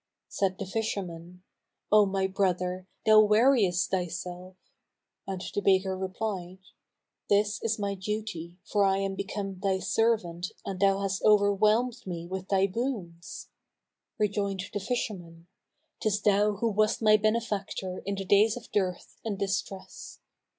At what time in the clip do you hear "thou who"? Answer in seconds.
16.23-16.71